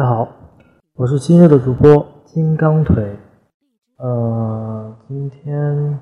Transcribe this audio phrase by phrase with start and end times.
[0.00, 0.28] 大家好，
[0.94, 3.18] 我是今日的主播金刚腿，
[3.98, 6.00] 呃，今天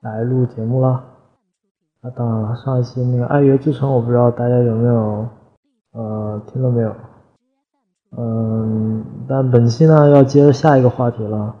[0.00, 1.04] 来录节目了。
[2.00, 5.28] 啊，当然了，上一期那个《爱乐之城》，我不知道大家有没有
[5.92, 6.90] 呃听到没有？
[8.16, 11.54] 嗯，但本期呢要接着下一个话题了。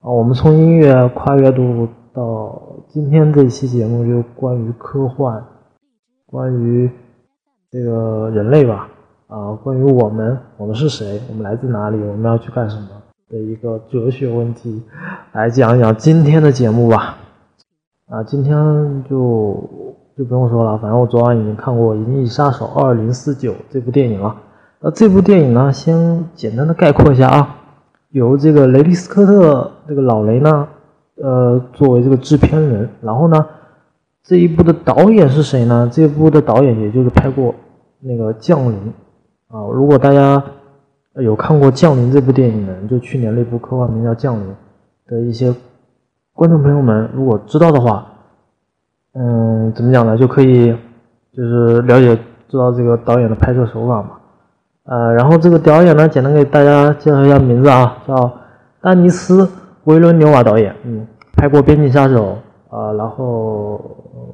[0.00, 2.58] 啊，我们从音乐跨越度到
[2.88, 5.44] 今天这一期节目，就关于科幻，
[6.24, 6.90] 关于
[7.70, 8.88] 这个人类吧。
[9.32, 11.18] 啊，关于我们，我们是谁？
[11.30, 11.96] 我们来自哪里？
[12.02, 12.86] 我们要去干什么
[13.30, 14.82] 的一个哲学问题，
[15.32, 17.16] 来讲一讲今天的节目吧。
[18.10, 18.54] 啊，今天
[19.08, 19.56] 就
[20.18, 24.36] 就不用说了，反正我昨晚已经看过《银翼杀手二零四九》这部电影了。
[24.80, 27.56] 那这部电影呢，先简单的概括一下啊，
[28.10, 30.68] 由这个雷利斯科特这个老雷呢，
[31.22, 33.46] 呃，作为这个制片人，然后呢，
[34.22, 35.88] 这一部的导演是谁呢？
[35.90, 37.54] 这部的导演也就是拍过
[37.98, 38.72] 那个《降临》。
[39.52, 40.42] 啊，如果大家
[41.16, 44.46] 有看过《降临》这部电影的，就去年那部科幻名叫《降临》
[45.06, 45.54] 的一些
[46.32, 48.06] 观众朋友们，如果知道的话，
[49.12, 50.16] 嗯，怎么讲呢？
[50.16, 50.74] 就可以
[51.36, 52.16] 就是了解
[52.48, 54.12] 知道这个导演的拍摄手法嘛。
[54.84, 58.32] 呃，然后这个导演呢，简单给大家介绍一下名字啊，叫
[58.80, 59.44] 丹尼斯·
[59.84, 62.38] 维伦纽瓦导演，嗯，拍过《边境杀手》
[62.74, 63.78] 啊，然后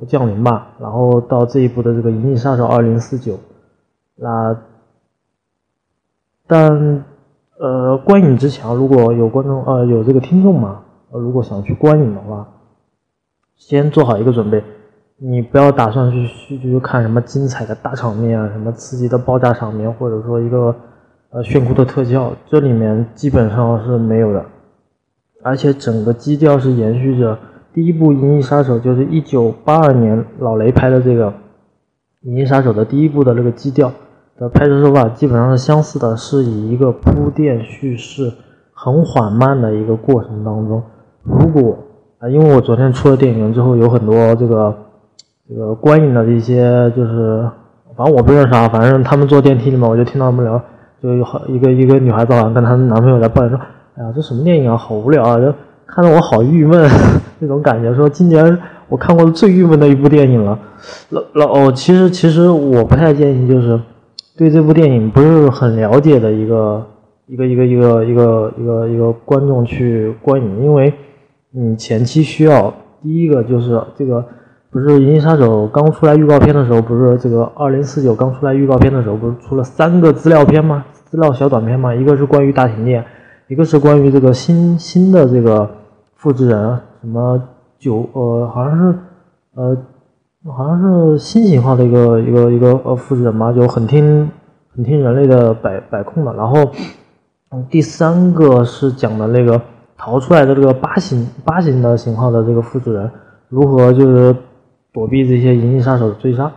[0.06, 3.32] 《降临》吧，然后到这一部的这个《银翼杀手二零四九》，
[4.14, 4.56] 那。
[6.48, 7.04] 但，
[7.58, 12.48] 呃，观影之前，如果有观众，呃，有这个听众嘛，呃，如果想去观影的话，
[13.56, 14.64] 先做好一个准备，
[15.18, 20.74] 你不要打算去去去看什么精彩的大场面啊，什么刺激的爆炸场面，或者说一个
[21.28, 24.46] 呃炫酷的特效，这里面基本上是没有的，
[25.42, 27.38] 而且整个基调是延续着
[27.74, 31.30] 第一部《银翼杀手》，就是一九八二年老雷拍的这个
[32.22, 33.92] 《银翼杀手》的第一部的那个基调。
[34.38, 38.32] 的拍摄手法基本上是相似的，是以一个铺垫叙事
[38.72, 40.80] 很缓慢的一个过程当中。
[41.24, 41.76] 如果
[42.20, 44.72] 啊，因为我昨天出了电影院之后，有很多这个
[45.48, 47.50] 这个观影的一些就是，
[47.96, 50.60] 反正我不认识啊，反正他们坐电梯里面，我就听到他们聊，
[51.02, 53.58] 就有好一个一个女孩子好像跟她男朋友在抱怨说
[53.98, 55.52] ：“哎呀，这什么电影啊，好无聊啊！”就
[55.84, 56.88] 看得我好郁闷
[57.40, 58.56] 那种感觉，说今年
[58.88, 60.56] 我看过最郁闷的一部电影了。
[61.10, 63.80] 老老哦，其实其实我不太建议就是。
[64.38, 66.86] 对这部电影不是很了解的一个
[67.26, 70.94] 一个一个一个一个一个一个观众去观影，因为
[71.50, 72.72] 你前期需要
[73.02, 74.24] 第一个就是这个
[74.70, 80.84] 不是《银翼杀手》刚出来预告片的时候，不是这个二零四九刚出来预告片的时候，不是出了三个资料片吗？
[81.06, 81.92] 资料小短片吗？
[81.92, 83.04] 一个是关于大停电，
[83.48, 85.68] 一个是关于这个新新的这个
[86.14, 87.42] 复制人，什么
[87.76, 88.98] 九呃好像是
[89.56, 89.76] 呃。
[90.52, 94.30] 好像是新型号的一个一个一个呃复制人嘛，就很听
[94.74, 96.32] 很听人类的摆摆控的。
[96.34, 96.70] 然后，
[97.50, 99.60] 嗯，第三个是讲的那个
[99.96, 103.10] 逃出来的这个八型八型的型号的这个复制人
[103.48, 104.34] 如何就是
[104.92, 106.50] 躲避这些银翼杀手的追杀。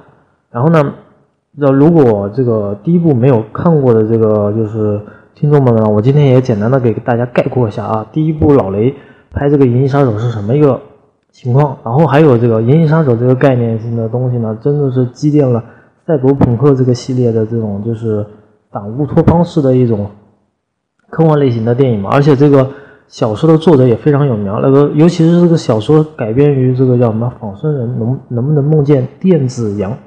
[0.51, 0.93] 然后呢，
[1.51, 5.01] 那如果这个第一部没有看过的这个就是
[5.35, 8.05] 听众们呢，我今天也简单的给大家概括一下啊。
[8.11, 8.95] 第一部老雷
[9.31, 10.79] 拍这个银翼杀手是什么一个？
[11.31, 15.63] 情况，然后还有这个《银翼杀手》这个概念性的东西呢，真的是积淀了
[16.05, 18.23] 赛博朋克这个系列的这种就是
[18.69, 20.07] 反乌托邦式的一种
[21.09, 22.09] 科幻类型的电影嘛。
[22.11, 22.69] 而且这个
[23.07, 29.97] 小说的作者也非常有名，那个尤其是这个小说改编于这个叫什么仿生人能能不能梦见电子羊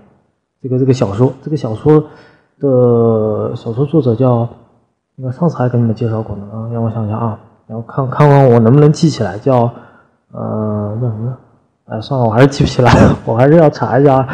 [0.63, 2.05] 这个这个小说，这个小说
[2.61, 4.47] 的小说作者叫
[5.17, 9.73] 那上次还给你们介绍过呢啊，让我想想啊，然后看看看我能不能记起来叫。
[10.37, 11.37] 呃，叫什么？
[11.87, 12.91] 哎，算了，我还是记不起来，
[13.25, 14.27] 我还是要查一下。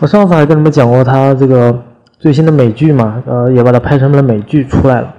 [0.00, 1.76] 我上次还跟你们讲过他这个
[2.18, 5.12] 最新的美剧嘛，呃，也把它拍成了美剧出来了。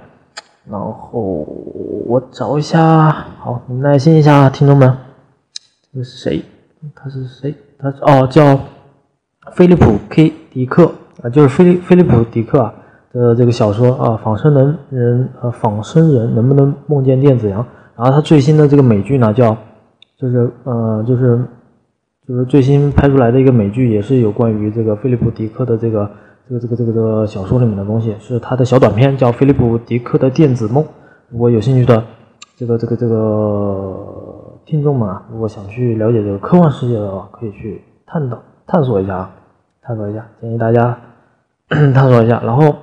[0.68, 1.46] 然后
[2.06, 4.96] 我找一下，好，你耐心一下，听众们，
[5.92, 6.42] 这个是谁？
[6.96, 7.54] 他是谁？
[7.78, 8.58] 他哦，叫
[9.52, 10.90] 菲利普 ·K· 迪克
[11.22, 12.72] 啊，就是菲利菲利普·迪克啊
[13.12, 17.64] 的这个小说啊，仿生能人呃，仿生人能不能梦见电子羊？
[17.94, 19.54] 然后他最新的这个美剧呢，叫。
[20.24, 21.38] 就是呃，就是
[22.26, 26.10] 就是最新拍出来的一个美剧，也是有关于这个菲利普·迪克的这个
[26.48, 30.82] 这个这个这个这个小说里面的东西，是他的小短片，叫《菲利普·迪克的电子梦》。
[31.28, 32.02] 如果有兴趣的
[32.56, 39.30] 这个这个这个听众们啊，如果想去了解这个科幻世界的话，可以去探讨探索一下啊，
[39.82, 40.96] 探索一下，建议大家
[41.68, 42.40] 探索一下。
[42.42, 42.74] 然后，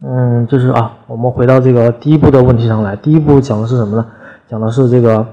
[0.00, 4.06] 嗯，就是啊，我们回到这个第一部的问题上来，第一部讲的是什么呢？
[4.48, 5.26] 讲的是这个。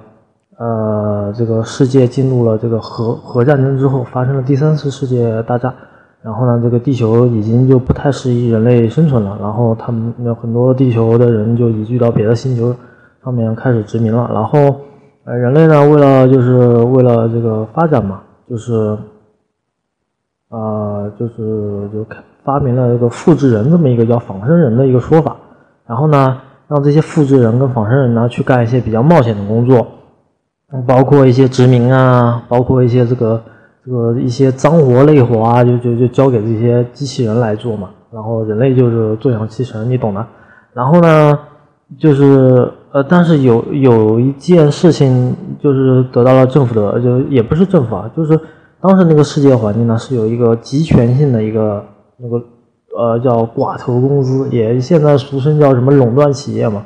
[0.58, 5.74] 呃，这个世界进入了这个核核战争之后，发生了第三次世界大战。
[6.22, 12.76] 然后呢，这个地球已经就不太适宜人类生存了，然后他们有很多地球的人就移居到别的星球
[13.24, 14.76] 上面开始殖民了，然后
[15.26, 18.98] 呃，人类呢，为了就是为了这个发展嘛，就是
[20.50, 22.04] 呃，就是就
[22.44, 25.36] 发明了这个复制人这么一个叫仿生人的一个说法，
[25.86, 26.38] 然后呢，
[26.68, 29.86] 让这些复制人跟仿生人呢去干一些比较冒险的工作，
[30.88, 33.42] 包括一些殖民啊，包括一些这个。
[33.88, 40.26] 这个一些脏活累活啊，就就就交给这些机器人来做嘛，然后人类就是坐享其成，你懂的。
[40.74, 41.38] 然后呢，
[42.00, 48.36] 就是呃，但是有有一件事情就是得到了政府的，就也不是政府啊，就是
[48.82, 51.86] 当时那个世界环境呢是有一个集权性的一个
[52.18, 52.44] 那个
[52.98, 56.84] 呃叫寡头公司，也现在俗称叫什么垄断企业嘛，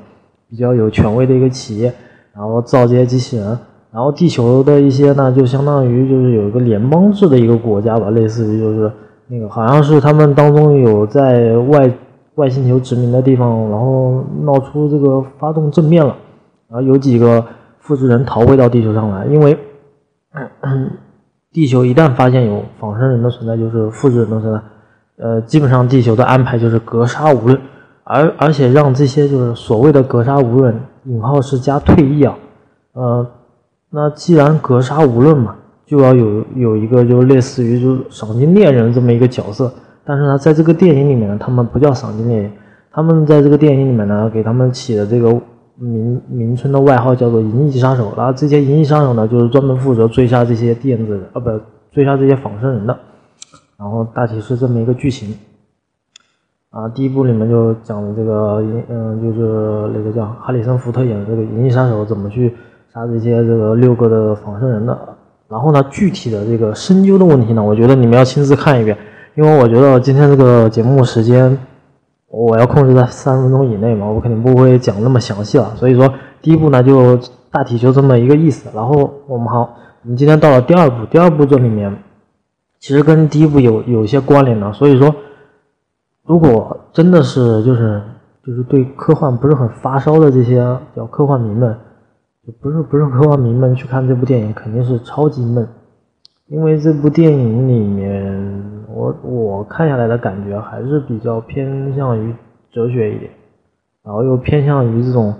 [0.49, 1.93] 比较有权威的一个企业，
[2.35, 3.57] 然后造这些机器人。
[3.91, 8.91] 然后地球的一些呢，就相当于就是有一个联邦制的一个国家吧，类似于就是
[9.27, 11.91] 那个好像是他们当中有在外
[12.35, 16.15] 外星球殖民的地方，然后闹出这个发动政变了，
[16.69, 17.43] 然后有几个
[17.79, 19.57] 复制人逃回到地球上来，因为
[21.51, 24.61] 地球一旦发现有仿生人的存在，就是复制人的存在，
[25.25, 27.59] 呃，基本上地球的安排就是格杀无论，
[28.03, 32.37] 而而且让这些就是所谓的格杀无论引号是加退役啊，
[32.93, 33.25] 呃。
[33.91, 35.55] 那既然格杀无论嘛，
[35.85, 39.71] 就要有有一个就类似于就赏金猎人这么一个角色。
[40.05, 42.51] 但是呢，在这个电影里面呢，他们不叫赏金猎人，
[42.91, 45.41] 他们在这个电影里面呢，给他们起的这个
[45.75, 48.13] 名名称的外号叫做银翼杀手。
[48.15, 51.49] 然后这些银翼杀手呢，就是专门负责追杀这些电子啊，不
[51.91, 52.95] 追杀这些仿生人的。
[53.77, 55.33] 然后大体是这么一个剧情。
[56.69, 62.55] 啊，第一部里面就讲了这个银，嗯，就是那个叫哈里森福特演的这个银翼杀手怎么去。
[62.93, 64.97] 杀这些这个六个的仿生人的，
[65.47, 68.97] 然后呢，具体的这个深究的问题呢，我觉得你们要亲自看一遍，
[69.35, 71.55] 因为我觉得今天这个节目时间
[72.27, 75.71] 我要控制在三分钟以内嘛，我肯定不会讲那么详细了。
[75.75, 77.15] 所以说，第一步呢就
[77.51, 78.69] 大体就这么一个意思。
[78.73, 81.95] 然后我们好，我们今天到了第二步，第二步这里面
[82.79, 84.73] 其实跟第一步有有一些关联的。
[84.73, 85.13] 所以说，
[86.25, 88.01] 如果真的是就是
[88.43, 91.77] 就是对科幻不是很发烧的这些叫科幻迷们。
[92.61, 95.67] 不是不是科幻迷们去看这部电影肯定是超级闷，
[96.47, 102.33] 因为这部电影里面我我看下来的感觉还是比较偏向于
[102.71, 103.31] 哲学一点，
[104.03, 105.33] 然后又偏向于这种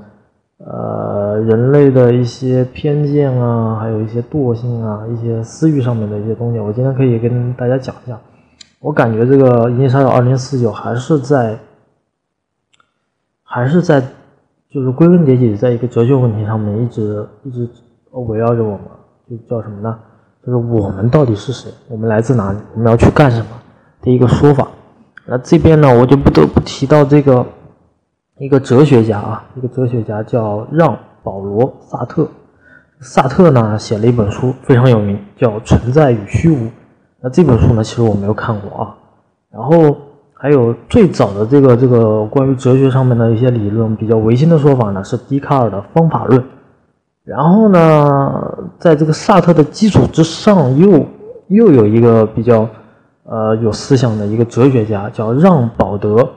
[0.58, 6.60] 呃人类的一些偏见啊，还有一些惰性啊，一些私欲上面的一些东西。
[6.60, 8.20] 我今天可以跟大家讲一下，
[8.80, 11.58] 我感觉这个《银翼杀手2049》还是在
[13.44, 14.04] 还是在。
[14.72, 17.68] 就是归根结底，在一个哲学问题上面，一直一直
[18.12, 18.82] 围绕着我们，
[19.28, 19.98] 就叫什么呢？
[20.46, 21.72] 就是我们到底是谁？
[21.88, 22.60] 我们来自哪里？
[22.76, 23.48] 我们要去干什么？
[24.04, 24.68] 的一个说法。
[25.26, 27.44] 那这边呢，我就不得不提到这个
[28.38, 30.94] 一个哲学家啊，一个哲学家叫让·
[31.24, 32.28] 保罗·萨特。
[33.00, 36.66] 萨特呢写了一本书非常有名，叫《存在与虚无》。
[37.22, 38.96] 那这本书呢，其实我没有看过啊。
[39.50, 39.98] 然后。
[40.42, 46.42] 还有最早的这个这个关于哲学上面的一些理论，比较唯心的说法呢，是笛卡尔的方法论。
[47.26, 51.06] 然后呢，在这个萨特的基础之上，又
[51.50, 52.66] 又有一个比较
[53.26, 56.32] 呃有思想的一个哲学家，叫让·保德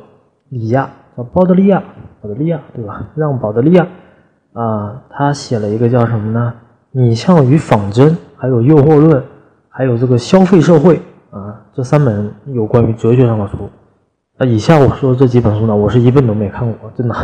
[0.49, 1.81] 里亚，叫鲍德利亚，
[2.21, 3.07] 保德利亚对吧？
[3.15, 3.87] 让·保德利亚
[4.53, 6.53] 啊，他写了一个叫什么呢？
[6.91, 9.23] 拟像与仿真，还有诱惑论，
[9.69, 13.71] 还有这个消费社会啊，这三本有关于哲学上的书。
[14.39, 17.15] 那以下我说这几本书呢，我是一本都没看过，真的，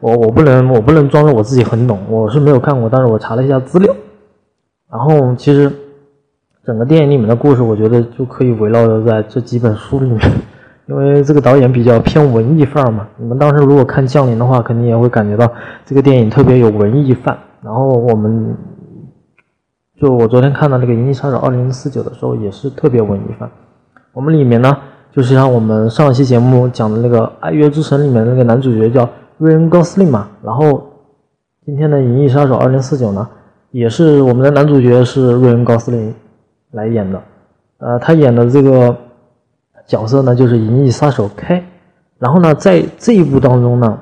[0.00, 3.94] 我我不能我不能装着我自己很懂，我是没有看过，但是我查了一下资料，
[4.90, 5.70] 然后其实
[6.64, 10.20] 整个电影里面的故事，我觉得就可以围绕着在这几本书里面，
[10.86, 15.52] 因为这个导演比较偏文艺范儿嘛，你们当时如果看《降临》的话，肯定也会感觉到
[15.84, 17.36] 这个电影特别有文艺范。
[17.62, 18.56] 然后我们
[20.00, 23.50] 就我昨天看到那个《银翼杀手2049》的时候，也是特别文艺范。
[24.12, 24.74] 我们里面呢。
[25.14, 30.90] 就是像我们上一期节目讲的那个《爱乐之城》里面那个男主角叫瑞恩·高斯林嘛，然后
[31.66, 33.28] 今天的《银翼杀手2049》呢，
[33.72, 36.14] 也是我们的男主角是瑞恩·高斯林
[36.70, 37.22] 来演的，
[37.76, 38.96] 呃，他演的这个
[39.86, 41.62] 角色呢就是银翼杀手 K，
[42.18, 43.98] 然后呢，在这一部当中呢，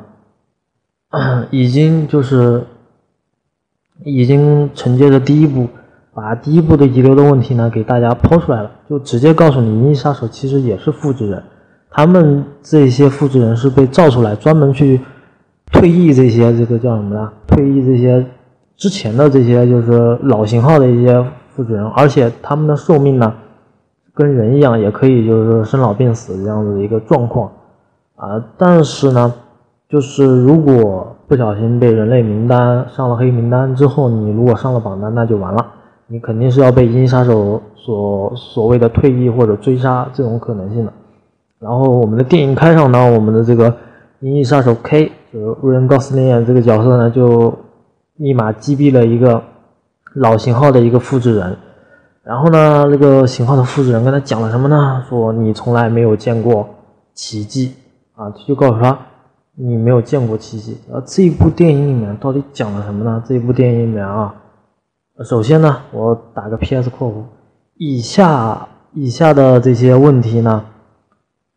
[1.51, 2.63] 已经就是
[4.05, 5.67] 已经承接着第一部。
[6.21, 11.43] 把第一部的遗留的问题呢给大家抛出来了，就直接告诉你，银翼杀手其实也是复制人，
[11.91, 15.01] 他们这些复制人是被造出来，专门去
[15.73, 17.33] 退役这些这个叫什么呢？
[17.47, 18.27] 退役这些
[18.77, 21.25] 之前的这些就是老型号的一些
[21.55, 23.33] 复制人，而且他们的寿命呢
[24.13, 27.51] 跟人一样，也可以就是生老病死这样子的一个状况
[28.17, 28.45] 啊。
[28.59, 29.33] 但是呢，
[29.89, 35.65] 就是如果不小心被人类名单上了黑名单之后，你如果上了榜单，那就完了，
[36.13, 40.93] 你肯定是要被银翼杀手所所谓的退役或者追杀这种可能性的。
[41.61, 43.73] 然后我们的电影开场呢，我们的这个
[44.19, 47.57] 银翼杀手 K 就是瑞恩·高斯林演这个角色呢，就
[48.17, 49.41] 立马击毙了一个
[50.15, 51.57] 老型号的一个复制人。
[52.25, 55.05] 然后呢，那个型号的复制人跟他讲了什么呢？
[55.09, 56.69] 说你从来没有见过
[57.15, 57.75] 奇迹
[58.17, 58.99] 啊，就告诉他
[59.55, 60.77] 你没有见过奇迹。
[60.93, 63.23] 而这一部电影里面到底讲了什么呢？
[63.27, 64.35] 这一部电影里面啊，
[65.25, 66.89] 首先呢，我打个 P.S.
[66.89, 67.25] 括弧，
[67.77, 70.65] 以下以下的这些问题呢，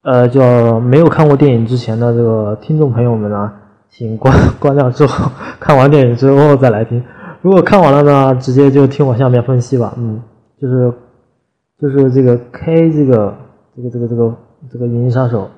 [0.01, 3.53] 呃，就没有看过电影之前的这个听众朋友们呢，
[3.89, 7.01] 请关关掉之后，看完电影之后再来听。
[7.41, 10.21] 如果看完了呢，直接就听我下面分析吧，嗯。
[10.61, 10.93] 就是，
[11.77, 13.33] 就是这个 K 这个
[13.75, 14.35] 这个这个这个
[14.71, 15.49] 这个银翼杀手，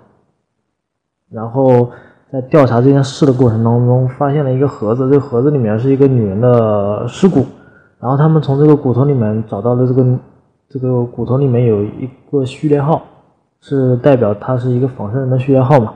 [1.29, 1.91] 然后
[2.31, 7.45] 在调查这件事的过程当中，发现了一个盒子，这个盒子里面是一个女人的尸骨，
[7.99, 10.19] 然后他们从这个骨头里面找到了这个
[10.69, 13.01] 这个骨头里面有一个序列号，
[13.61, 15.93] 是代表它是一个仿生人的序列号嘛，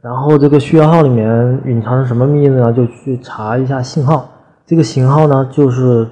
[0.00, 2.72] 然后这个序列号里面隐藏着什么秘密呢？
[2.72, 4.28] 就去查一下信号，
[4.66, 6.08] 这个型号呢就是。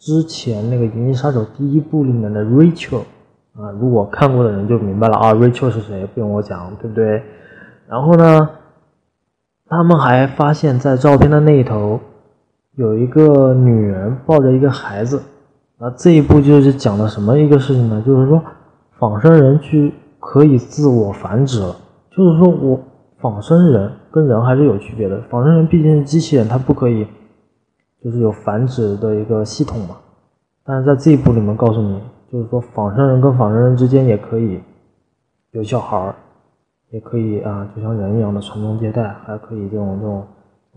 [0.00, 3.00] 之前那个《银翼杀手》第一部里面的 Rachel
[3.56, 6.06] 啊，如果看过的人就明白了啊，Rachel 是谁？
[6.14, 7.20] 不用我讲，对不对？
[7.88, 8.48] 然后呢，
[9.66, 11.98] 他们还发现，在照片的那一头
[12.78, 15.20] 有一个女人抱着一个孩子。
[15.78, 18.00] 啊，这一步就是讲的什么一个事情呢？
[18.06, 18.40] 就是说，
[18.98, 21.76] 仿生人去可以自我繁殖了。
[22.10, 22.80] 就是说我
[23.18, 27.06] 仿生人跟人还是有区别的，仿生人毕竟是机器人，它不可以。
[28.00, 29.96] 就是有繁殖的一个系统嘛，
[30.64, 34.60] 但是在这一步里面告诉你，就是说仿生人跟仿生人之间也可以
[35.50, 36.14] 有小孩儿，
[36.90, 40.24] 也可以啊，就像人一样的传宗接代，还可以这种这种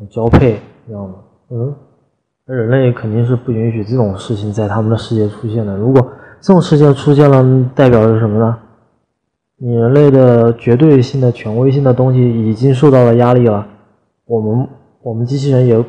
[0.10, 1.17] 交配这样的。
[1.51, 1.75] 嗯，
[2.46, 5.76] 人类肯定是不允许这种事情在他们的世界出现的。
[5.76, 8.58] 如果这种事情出现了，代表着什么呢？
[9.58, 13.68] 你人类的绝对性的权威性的东西已经受到了压力了，
[14.26, 14.68] 我们
[15.02, 15.86] 我们机器人也不。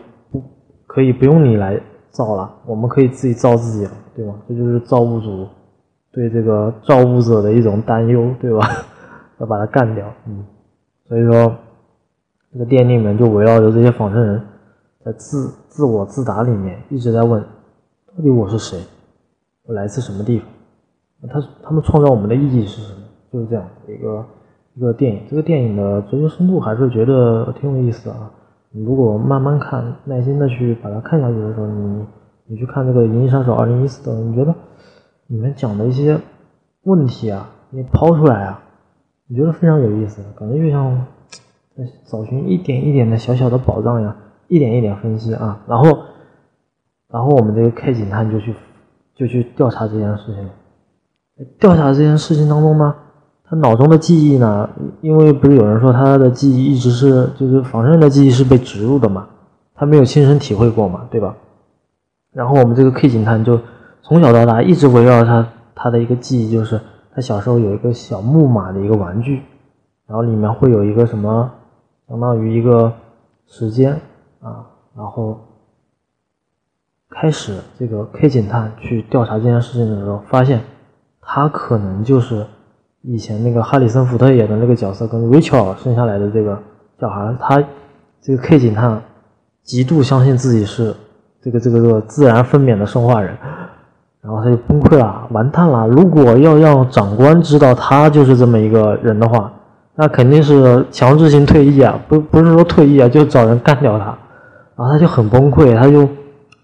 [0.85, 1.81] 可以不用你来
[2.11, 4.35] 造了，我们可以自己造自己了，对吗？
[4.47, 5.49] 这就是造物主
[6.13, 8.61] 对这个造物者的一种担忧，对吧？
[9.41, 10.45] 要把它干掉，嗯。
[11.09, 11.51] 所以说，
[12.53, 14.43] 这个电影里面就围绕着这些仿生人，
[15.05, 17.43] 在自自我自答里面一直在问：
[18.17, 18.79] 到底我是谁？
[19.65, 20.49] 我来自什么地方？
[21.29, 23.01] 他他们创造我们的意义是什么？
[23.33, 24.25] 就是这样的一个
[24.75, 25.23] 一个电影。
[25.29, 28.31] 这个电影的哲学深度还是觉得挺有意思的啊。
[28.71, 32.07] 你如果慢慢看，耐心的去把它看下去的时候，你
[32.47, 34.55] 你去看这个《银翼杀手二零一四》的，你觉得
[35.27, 36.19] 里面讲的一些
[36.85, 38.63] 问题啊，你抛出来啊，
[39.27, 41.07] 你觉得非常有意思，感觉就像
[41.77, 44.17] 在找寻一点一点的小小的宝藏呀，
[44.55, 45.85] 一点一点分析啊，然后
[47.09, 48.55] 然后我们这个 K 警探就去
[49.15, 52.95] 就去调查这件事情，调查这件事情当中呢。
[53.45, 54.67] 他脑中的记忆呢？
[55.03, 59.29] 因为不是有人说他的记忆一直是就是仿生人的记忆是被植入的嘛？
[59.75, 61.37] 他没有亲身体会过嘛，对吧？
[62.33, 63.61] 然后我们这个 K 警探就
[64.03, 66.81] 从小到大一直围绕他他的一个记忆，就是
[67.15, 69.43] 他小时候有一个小木马的一个玩具，
[70.07, 71.51] 然后里面会有一个什么，
[72.09, 72.91] 相当于一个
[73.47, 74.01] 时间
[74.43, 75.41] 啊，然后
[77.09, 80.61] 开始这个 K 警探去调查这件事情的时候，发现
[81.21, 82.47] 他可能就是。
[83.05, 86.57] 以前那个哈里森福特演的那个角色跟 Rachel 生下来的这个
[87.01, 87.61] 小孩，他
[88.21, 89.03] 这个 K 警探
[89.65, 90.95] 极度相信自己是
[91.43, 93.37] 这个这个这个自然分娩的生化人，
[94.21, 95.89] 然后他就崩溃了，完蛋了！
[95.89, 99.53] 如果要让长官知道他就是这么一个人的话，
[99.97, 104.17] 那肯定是强制性退役啊，不不是说退役啊，就找人干掉他，
[104.83, 106.09] 然后他就很崩溃，他就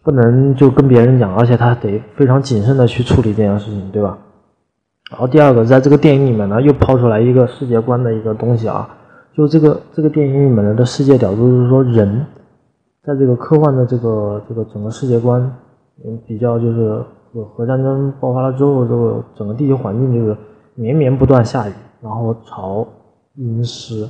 [0.03, 4.19] 不能就跟别人讲，而且他得非常谨慎的去处理这件事情，对吧？
[5.09, 8.89] 然后第二个，在这个电影里面呢，又抛出来一个世界观的一个东西啊，
[9.37, 12.27] 就这个这个电影里面的世界角度就是说，人
[13.05, 15.41] 在这个科幻的这个这个整个世界观，
[16.05, 17.01] 嗯，比较就是
[17.55, 20.37] 核战争爆发了之后，这个整个地球环境就是
[20.75, 21.73] 绵绵不断下雨，
[22.03, 22.85] 然后潮
[23.37, 24.09] 阴湿，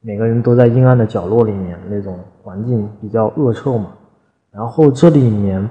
[0.00, 3.92] 每个人都在阴暗的角落里面，那种环境比较恶臭嘛。
[4.50, 5.68] 然后这里面，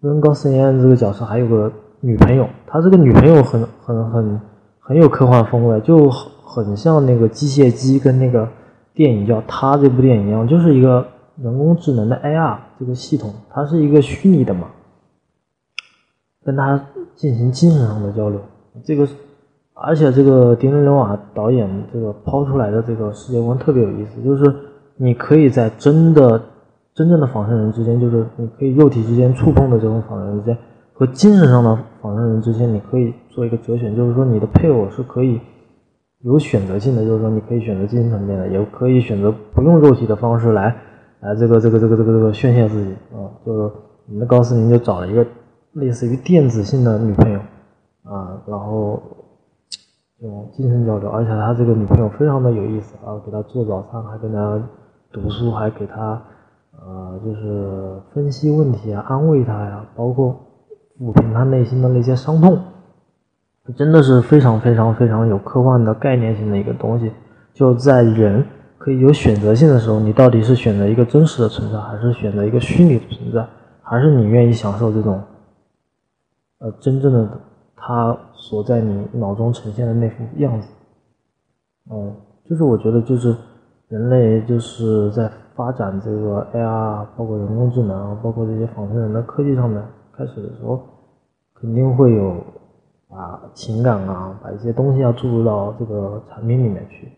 [0.00, 1.72] 温高斯言这个角色还有个。
[2.00, 4.40] 女朋友，他这个女朋友很很很
[4.78, 8.48] 很有科幻风味，就很像那个机械姬跟那个
[8.94, 11.04] 电影叫《他》这部电影一样，就是一个
[11.42, 14.68] 人工智能的 AR 这个系统，它是一个虚拟的嘛，
[16.44, 16.80] 跟他
[17.16, 18.40] 进行精神上的交流，
[18.84, 19.04] 这个，
[19.80, 24.52] 而且这个迪伦·刘瓦导演这个抛出来的这个世界观特别有意思，就是
[24.96, 26.40] 你可以在真的、
[26.94, 30.58] 真正的仿生人之间，就是你可以肉体之间触碰的这种仿生人之间，
[30.94, 35.40] 和精神上的仿生人之间，你可以做一个择选，就是说你的配偶是可以
[36.24, 40.74] 有选择性的，就是说你可以选择精神层面的，也可以选择不用肉体的方式来
[41.20, 43.72] 来这个这个这个这个这个宣泄自己啊，就是
[44.06, 45.24] 你的高斯林就找了一个
[45.74, 47.38] 类似于电子性的女朋友。
[48.04, 49.02] 啊，然后
[50.20, 54.60] 这种精神交流，而且他这个女朋友非常的有意思啊，给他做早餐，还跟他
[55.12, 56.20] 读书，还给他
[56.72, 60.34] 呃，就是分析问题啊，安慰他呀，包括
[60.98, 62.58] 抚平他内心的那些伤痛，
[63.76, 67.12] 真的是非常非常非常有科幻的概念性的一个东西。
[67.54, 68.44] 就在人
[68.76, 73.46] 可以有选择性的时候，你到底是选择一个真实的存在，还是选择一个虚拟的存在，
[73.82, 75.22] 还是你愿意享受这种
[76.58, 77.40] 呃真正的？
[77.80, 80.68] 它所在你脑中呈现的那副样子，
[81.90, 83.34] 嗯，就是我觉得就是
[83.88, 89.82] 人类就是在发展这个 AR，包括人工智能，包括这些仿生人的科技上面，
[90.12, 90.80] 开始的时候
[91.54, 92.36] 肯定会有
[93.08, 97.12] 把情感啊，把一些东西要注入到这个产品里面去，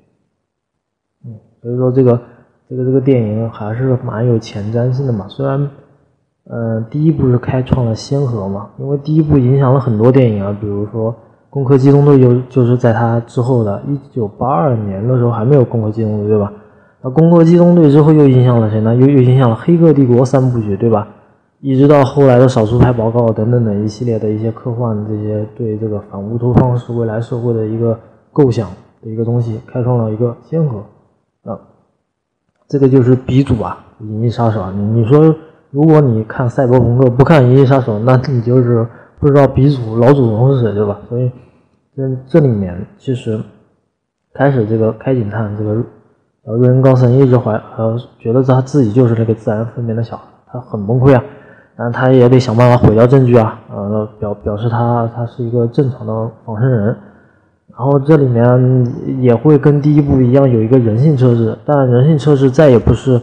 [1.25, 2.21] 嗯，所以说这个
[2.69, 5.71] 这个这个电影还是蛮有前瞻性的嘛，虽然。
[6.53, 11.13] 嗯，第一部是开创了先河嘛，因为第一部影响了很多电影啊，比如说
[11.49, 16.53] 《攻壳机动队》就就是在它之后的，一九八二年的时候还没有《攻壳机动队》，对吧？
[17.03, 18.97] 那《攻壳机动队》之后又影响了谁呢？
[18.97, 21.07] 又又影响了《黑客帝国》三部曲，对吧？
[21.61, 27.97] 一直到后来的《少数派报告》等等等一系列的一些科幻这些对这个反乌托邦式未来社会的一个
[28.33, 28.69] 构想
[29.01, 30.83] 的一个东西，开创了一个先河
[31.45, 31.57] 啊。
[32.67, 35.33] 这个就是鼻祖啊，《银翼杀手》啊，你你说。
[35.71, 38.85] 如果你看赛博朋克不看《银翼杀手》，那你就是
[39.21, 40.99] 不知道鼻祖老祖宗是谁，对吧？
[41.09, 41.31] 所以
[41.97, 43.41] 这这里面其实
[44.35, 45.75] 开始这个开警探这个
[46.59, 51.23] 瑞恩高森一直怀呃觉得他自己就是那个自然分娩的小孩，他很崩溃啊，
[51.77, 56.97] 但他也得想办法毁掉证据啊，呃表表示他他是一个正常的仿生人，
[57.69, 63.21] 然后这里面也会跟第一部一样有一个人性测试，但人性测试再也不是。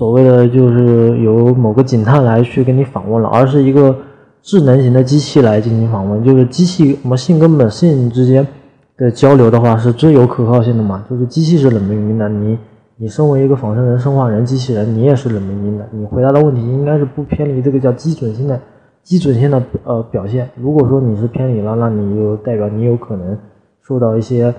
[0.00, 3.94] 所谓的就是由某个警探来去给你访问了，而是一个
[4.40, 6.24] 智能型的机器来进行访问。
[6.24, 8.46] 就是机器，我们性跟本性之间
[8.96, 11.04] 的交流的话，是最有可靠性的嘛？
[11.10, 12.58] 就是机器是冷冰冰的，你
[12.96, 15.86] 你身为一个仿生人、生化人、机器人，你也是冷冰冰的。
[15.92, 18.58] 你回答的问题应该是不偏离这个叫基准性的
[19.02, 20.48] 基准性的呃表现。
[20.56, 23.36] 如果说你是偏离了，那你就代表你有可能
[23.86, 24.54] 受到一些。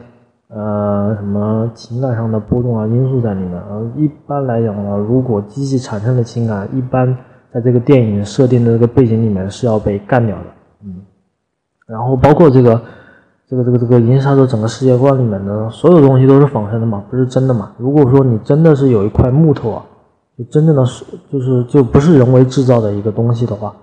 [0.53, 3.81] 呃，什么情感上的波动啊因素在里面啊？
[3.95, 7.17] 一般来讲呢，如果机器产生的情感，一般
[7.53, 10.43] 在这个电影设定的这个背景里面是要被干掉的。
[10.83, 11.03] 嗯，
[11.87, 12.81] 然后包括这个
[13.47, 17.71] 这个这个这个银杀手整个世界观里面的所有东西都是仿生的嘛，不是真的嘛？
[17.77, 19.85] 如果说你真的是有一块木头啊，
[20.37, 23.73] 就真正的是就是就不是人为制造的一个东西的话，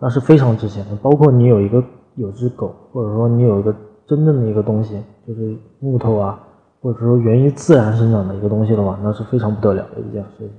[0.00, 0.96] 那是非常值钱的。
[1.00, 1.80] 包括你有一个
[2.16, 3.72] 有只狗，或者说你有一个。
[4.08, 6.40] 真正的一个东西，就是木头啊，
[6.80, 10.50] 或者说源于自然生长的一个东西的话，那是非常不得了的一件事情。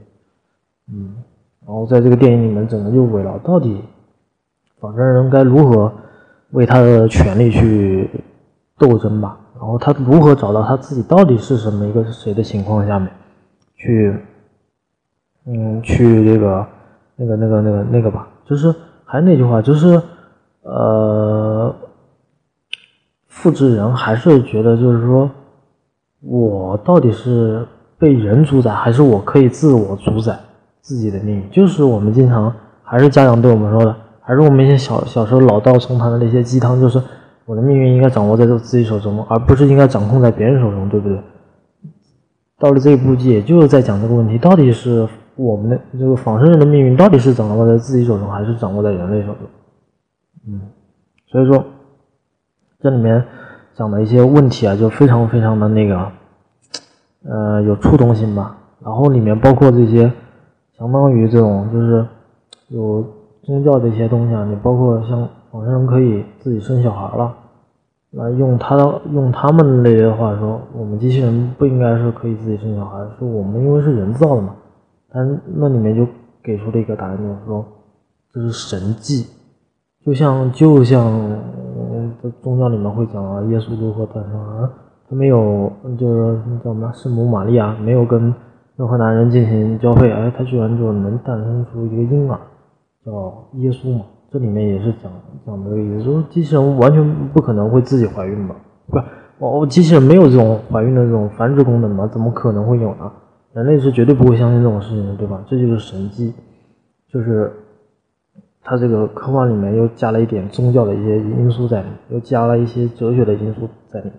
[0.93, 1.15] 嗯，
[1.65, 3.81] 然后在这个电影里面，整个就围绕到底
[4.79, 5.91] 仿真人该如何
[6.51, 8.07] 为他的权利去
[8.77, 13.11] 斗争吧，然后他如何找到他自己到底是什么一个是谁的情况下面
[13.75, 14.15] 去，
[15.47, 16.63] 嗯，去这个
[17.15, 18.71] 那个那个那个那个吧，就是
[19.05, 19.99] 还是那句话，就是
[20.61, 21.73] 呃。
[23.39, 25.31] 复制人还是觉得，就是说，
[26.19, 27.65] 我到底是
[27.97, 30.37] 被人主宰，还是我可以自我主宰
[30.81, 31.49] 自己的命运？
[31.49, 37.01] 就是我们经常还是家长对我们说的，还是我们一些小小时候老道重弹的那些鸡汤，就是
[37.45, 41.17] 我的命运应该掌握在自己手中，而不是应该掌控在别人手中，对不对？
[42.59, 49.47] 到了这一步，也就是在讲这个问题：到底是我们的这个仿生人的命运，到底是掌握在自己手中，还是掌握在人类手中？
[50.45, 50.59] 嗯，
[51.31, 51.63] 所以说。
[52.81, 53.21] 这里面
[53.75, 56.11] 讲的一些问题啊，就非常非常的那个，
[57.25, 58.55] 呃，有触动性吧。
[58.81, 60.09] 然后里面包括这些，
[60.77, 62.07] 相当于这种就是
[62.69, 63.05] 有
[63.43, 64.45] 宗教的一些东西啊。
[64.45, 67.35] 你包括像仿生人可以自己生小孩了，
[68.11, 74.55] 那用他的用他们那些话说，我们机器人不应该是可以自己生小孩，是我们因为是人造的嘛。
[75.11, 76.07] 但那里面就
[76.41, 77.65] 给出了一个答案，就是说
[78.33, 79.25] 这是神迹，
[80.05, 81.11] 就像就像。
[82.41, 84.69] 宗教里面会讲啊，耶稣如何诞生啊？
[85.09, 88.33] 他没有，就是叫什么圣母玛利亚没有跟
[88.75, 92.37] 任何男人进行交配，哎，他居然就能诞生出一个婴儿，
[93.05, 93.11] 叫
[93.53, 94.05] 耶稣嘛？
[94.31, 95.11] 这里面也是讲
[95.45, 98.55] 讲这个意思，说机器人完全不可能会自己怀孕吧？
[98.87, 99.03] 不是，
[99.39, 102.07] 哦，机器人没有这种怀孕的这种繁殖功能吗？
[102.07, 103.11] 怎么可能会有呢？
[103.53, 105.43] 人类是绝对不会相信这种事情的，对吧？
[105.47, 106.31] 这就是神迹，
[107.11, 107.51] 就是
[108.69, 114.13] 它这个科幻里面又加了一点宗教的一些因素在里面，又加了一些哲学的因素在里面。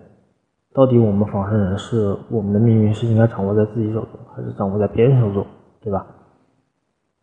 [0.73, 5.45] 到底我们仿生人是我们的命运是应该掌握在自己手中，还是掌握在别人手中，
[5.81, 6.05] 对吧？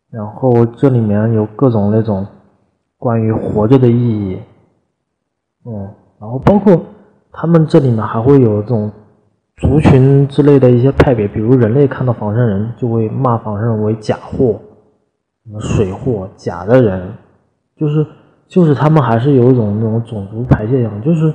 [0.09, 2.25] 然后这里面有各种那种
[2.97, 4.39] 关于活着的意义，
[5.67, 5.87] 嗯，
[6.19, 6.81] 然后包括
[7.31, 8.91] 他们这里面还会有这种
[9.57, 14.59] 族群之类的一些派别，比如人类看到仿生人就会骂仿生人为假货，
[15.49, 17.11] 什么水货、假的人，
[17.75, 18.05] 就是
[18.47, 21.33] 就是他们还是有一种那种种族排泄样，就是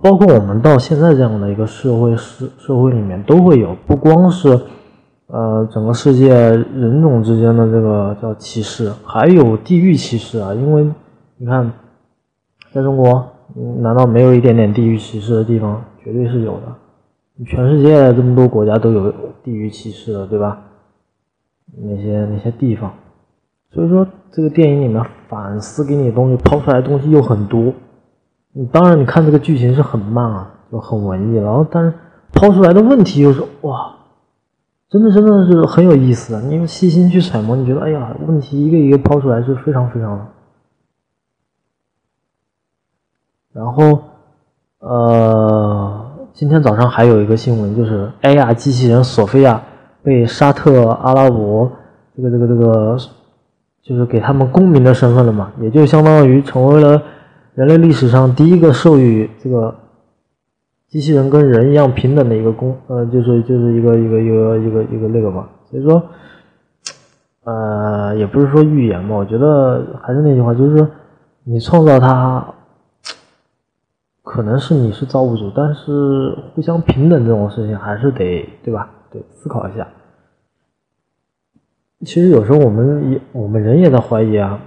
[0.00, 4.56] 包括我们到现在这样的一个社会社社会里面都会有，不光是。
[5.26, 10.52] 呃，整个世界人种之间的这个叫歧视，还有地域歧视啊！
[10.52, 10.86] 因为
[11.38, 11.72] 你看，
[12.72, 13.26] 在中国，
[13.80, 15.82] 难道没有一点点地域歧视的地方？
[16.04, 17.44] 绝对是有的。
[17.46, 20.60] 全世界这么多国家都有地域歧视的，对吧？
[21.74, 22.92] 那些那些地方，
[23.74, 27.72] 所以说这个电影里面反思给你的东西，抛出来的东西又很多。
[28.52, 31.92] 你当然你看这个剧情是很慢啊，就很文艺，然后但是
[32.32, 33.90] 抛出来的问题又是哇。
[34.90, 40.28] 真的真的是很有意思，你用细心去揣摩，你觉得哎呀，问题一个一个抛出来是非常非常。
[43.52, 43.98] 然后，
[44.78, 49.60] 呃，今天早上还有一个新闻，就是埃亚机器人索菲亚
[50.04, 51.72] 被沙特阿拉伯
[52.16, 52.96] 这个这个这个，
[53.84, 57.00] 就是给他们公民的身份了嘛，也就相当于成为了
[57.54, 59.72] 人类历史上第一个授予这个。
[60.86, 66.00] 机器人跟人一样平等的一个公，呃，就是就是一个一个一个一个一个那个嘛，所以说，
[67.42, 70.88] 呃，也不是说预言嘛，我觉得还是那句话，就是说，
[71.42, 72.46] 你创造它，
[74.22, 78.88] 可能是你是造物主，但是互相平等这种事情还是得对吧？
[79.10, 79.88] 对思考一下。
[82.00, 84.58] 其实有时候我们也我们人也在怀疑啊，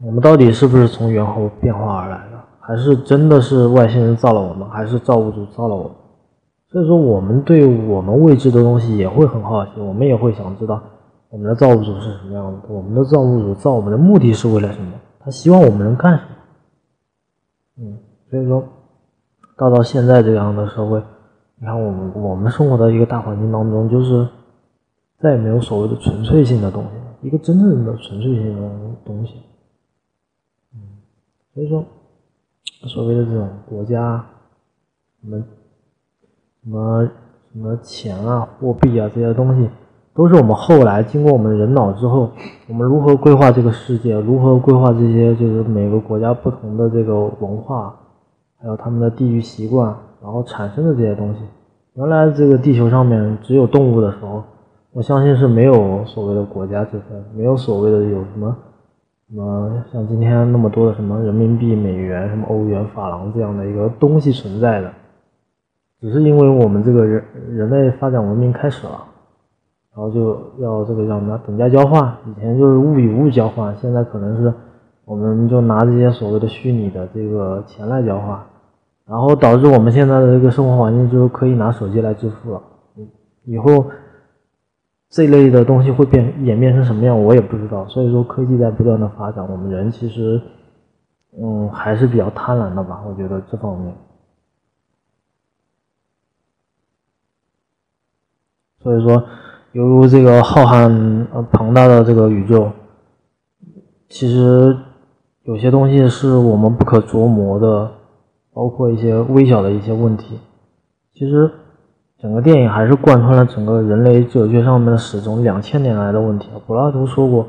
[0.00, 2.38] 我们到底是不是从猿猴变化而来的？
[2.60, 5.92] 还是真的是外星人造了我们，还是造物主造了我们？
[6.70, 10.82] 所以说，我们对我们未知的东西也会很好奇，我们也会想知道
[11.30, 14.92] 我们的造物主是什么样的，我们的造物主造我们的目的是为了什么？
[15.20, 16.30] 他希望我们能干什么？
[17.80, 17.98] 嗯，
[18.30, 18.62] 所以说，
[19.56, 21.02] 到到现在这样的社会，
[21.58, 24.28] 你看我们我们生活在一个大环境当中，就是
[25.18, 28.70] 再也没有所谓的纯粹性的东西，一个真正的纯粹性的
[29.04, 29.34] 东西。
[30.74, 30.80] 嗯，
[31.54, 31.84] 所以说。
[32.86, 34.24] 所谓的这种国家，
[35.20, 35.36] 什么
[36.62, 37.10] 什么
[37.52, 39.68] 什么钱啊、货币啊这些东西，
[40.14, 42.30] 都是我们后来经过我们人脑之后，
[42.68, 47.98] 我们如何规划这个世界，如何规划这些就是每个国家不同的这个文化，
[48.60, 51.40] 还有他们的地域习惯，然后产生的这些东西。
[51.94, 54.44] 原来这个地球上面只有动物的时候，
[54.92, 58.56] 我相信是没有所谓的国家之分，没有所谓的有什么。
[59.30, 64.90] 什么像今天那么多的什么人民币、美元、什么欧元、法郎这样的一个东西存在的，
[66.00, 69.04] 只是因为我们这个人人类发展文明开始了，
[69.94, 74.50] 然后就要这个叫什么等价交换，以前就是物与物交换，现在可能是
[75.04, 78.42] 我们就拿这些所谓的虚拟的这个钱来交换，
[79.06, 82.62] 然后导致我们现在的这个生活环境就可以拿手机来支付了，
[83.44, 83.84] 以后。
[85.10, 87.88] 这类的东西会变演变成什么样，我也不知道。
[87.88, 90.38] 所以说，科技在不断的发展，我们人其实，
[91.40, 93.02] 嗯，还是比较贪婪的吧。
[93.06, 93.94] 我觉得这方面。
[98.82, 99.24] 所以说，
[99.72, 102.70] 犹如这个浩瀚呃庞大的这个宇宙，
[104.10, 104.76] 其实
[105.44, 107.92] 有些东西是我们不可琢磨的，
[108.52, 110.38] 包括一些微小的一些问题，
[111.14, 111.50] 其实。
[112.20, 116.48] 整个电影还是贯穿了整个人类哲学上面的始终，两千年来的问题。
[116.66, 117.46] 柏拉图说过，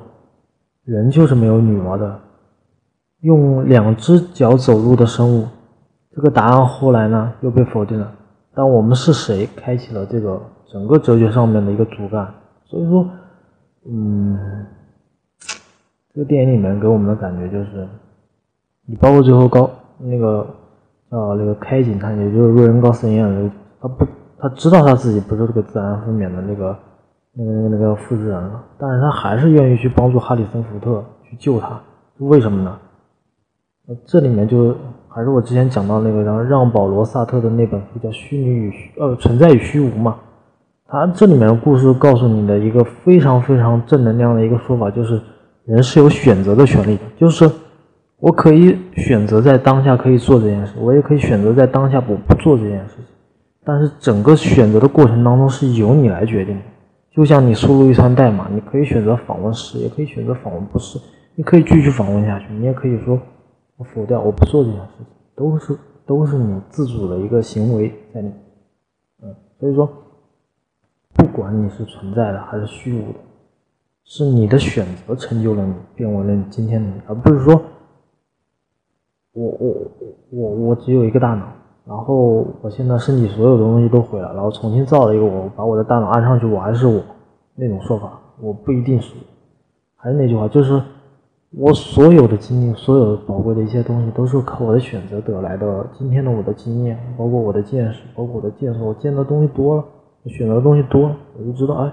[0.86, 2.20] 人就是没有羽毛的，
[3.22, 5.48] 用两只脚走路的生物。
[6.16, 8.12] 这个答案后来呢又被否定了。
[8.54, 12.32] 但我们是谁开启了这个整个哲学上面的一个主干？
[12.66, 13.10] 所以说，
[13.88, 14.38] 嗯，
[16.14, 17.88] 这个电影里面给我们的感觉就是，
[18.86, 20.46] 你包括最后高那个
[21.10, 23.50] 叫那个开警探，也就是瑞恩高斯演的，
[23.82, 24.06] 他不。
[24.42, 26.78] 他知道他自己不是这个自然分娩的那个、
[27.34, 31.80] 那个、那个、那个复制人了，但是他还是愿意去帮助哈里森福特去救他，
[32.20, 32.78] 为什么呢？
[34.06, 34.76] 这里面就
[35.08, 40.16] 还是我之前讲到那个让让保罗萨特的那本书叫《虚拟与呃存在与虚无》嘛，
[40.88, 45.20] 他这里面的故事告诉你的一个非常非常正能量的一个说法，就是
[45.66, 47.50] 人是有选择的权利，就是
[48.20, 53.06] 我可以选择在当下可以做这件事，我也可以选择在当下我不做这件事情。
[53.64, 56.62] 但是整个选择的过程当中是由你来决定的。
[57.12, 61.00] 就像你输入一串代码，你可以选择访问是，也可以选择访问不是，
[61.36, 63.20] 你可以继续访问下去，你也可以说
[63.78, 68.32] 我否掉，我不做这件事情，都是都是你自主的一个行为在里。
[69.22, 69.90] 嗯，所以说，
[71.16, 73.20] 不管你是存在的还是虚无的，
[74.06, 77.62] 是你的选择成就了你，变为了你今天的你，而不是说，
[79.34, 79.92] 我我
[80.30, 81.52] 我我只有一个大脑。
[81.90, 87.02] 然后我现在身体所有的东西都毁了，然后重新造了一个我，把我的大脑安上去，我还是我
[87.56, 89.16] 那种说法，我不一定是。
[89.96, 90.80] 还是那句话，就是
[91.50, 95.88] 我所有的经历，所有宝贵的一些东西，都是靠我的选择得来的。
[95.94, 99.84] 今天的我的经验，包括我的见识，包括我的见识，我见的东西多了，
[100.22, 101.92] 我选择的东西多了，我就知道，哎，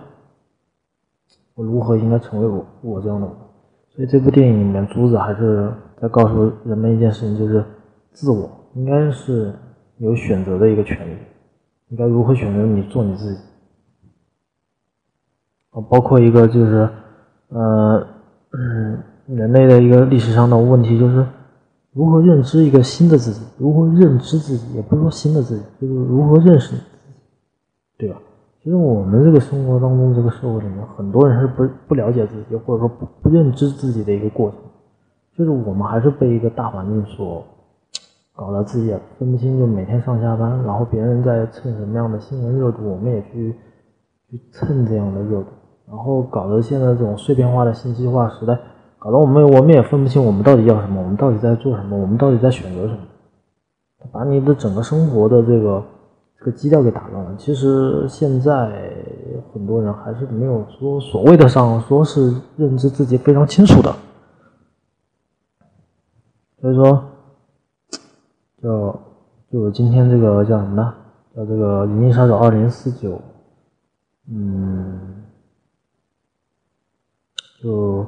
[1.54, 3.26] 我如何应该成为我我这样的。
[3.88, 7.64] 所以这部电影里面，珠子还是在告诉人们一件事情，就是
[8.12, 9.54] 自我应该是。
[9.98, 11.16] 有选择的一个权利，
[11.88, 13.40] 你该如何选择你做你自己？
[15.70, 16.88] 啊，包括一个就是，
[17.48, 18.06] 呃，
[19.26, 21.26] 人类的一个历史上的问题，就是
[21.92, 26.82] 如何认知一个新的自己，如何认知自己，也不是说新的自己，就是如何认识自己，
[27.96, 28.18] 对吧？
[28.62, 32.88] 其实我们这个生活当中，这个社会里面，很多人是不不了解自己，或者说
[33.22, 34.58] 不认知自己的一个过程，
[35.38, 37.42] 就是我们还是被一个大环境所。
[38.36, 43.56] 搞得自己也分不清，就每天上下班，然后别人在蹭什么样的新闻热度，我们也去
[44.28, 45.46] 去蹭这样的热度，
[45.88, 48.58] 然后搞得现在这种碎片化的信息化时代，
[48.98, 52.98] 搞得我们我们也分不清我们到底要什么，我们到底在做什么，我们到底在选择什么，
[54.12, 55.82] 把你的整个生活的这个
[56.38, 57.34] 这个基调给打乱了。
[57.38, 58.92] 其实现在
[59.54, 63.90] 很多人还是没有说所谓的上说是认知自己非常清楚的，
[66.60, 67.02] 所以说。
[68.66, 69.00] 就
[69.48, 70.92] 就今天这个叫什么呢？
[71.36, 73.12] 叫这个《银翼杀手二零四九》，
[74.28, 75.22] 嗯，
[77.62, 78.04] 就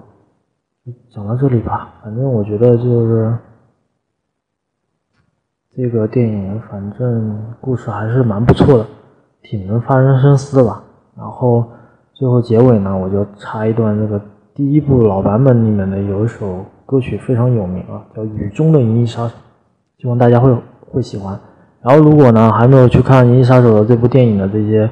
[1.10, 1.94] 讲到这里吧。
[2.02, 3.38] 反正我觉得就是
[5.70, 8.86] 这个电影，反正故事还是蛮不错的，
[9.42, 10.82] 挺能发人深思的吧。
[11.16, 11.64] 然后
[12.14, 14.20] 最后结尾呢，我就插一段这个
[14.56, 19.36] 第一部老版本里面的有一首歌曲非常有名啊，叫《雨中的银翼杀手》。
[19.98, 20.54] 希望大家会
[20.90, 21.38] 会喜欢。
[21.82, 24.88] 然后，如果呢还没有去看《银翼杀手》的这部电影的这些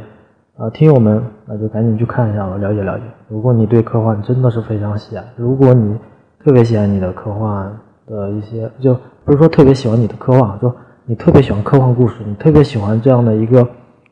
[0.56, 3.04] 呃听友们，那就赶紧去看一下吧，了解了解。
[3.28, 5.96] 如果你对科幻真的是非常喜爱，如果你
[6.44, 10.72] 特别喜欢你的科幻的一些，就不是说特别喜欢你的科幻，就
[11.04, 13.66] 你特别喜欢科幻故事，你特别喜欢这样的一个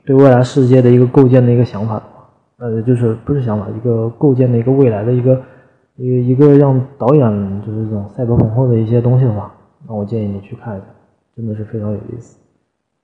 [0.04, 2.24] 对未来世界的一个构建的一个想法的话，
[2.58, 5.40] 呃，就是不是想法，一个构建的一个未来的一个
[5.96, 9.53] 一个一个让导演就是这种赛博朋克的一些东西的话。
[9.86, 10.86] 那我建议你去看一下，
[11.36, 12.38] 真的是非常有意思，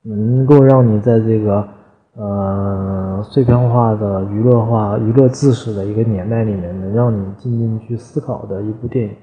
[0.03, 1.69] 能够让你在这个
[2.15, 9.15] 呃碎片化的娱乐化、娱乐知识的一个年代里面，能让你静静去思考的一部电影，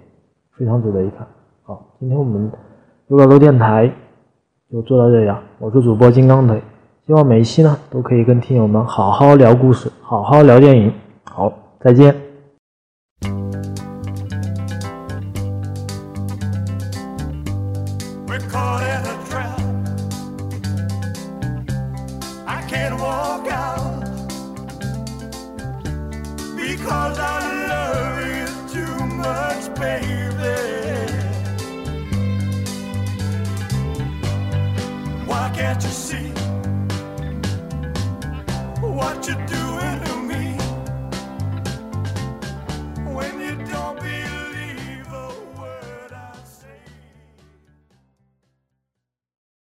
[0.57, 1.27] 非常值得一看。
[1.63, 2.51] 好，今天我们
[3.07, 3.91] 六百多电台
[4.71, 6.61] 就做到这里，我是主播金刚腿，
[7.05, 10.93] 希望每一期呢都可以跟听友们好好聊故事，好好聊电影。
[11.23, 12.26] 好，再见。